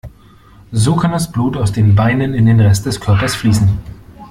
[0.71, 3.69] So kann das Blut aus den Beinen in den Rest des Körpers fließen.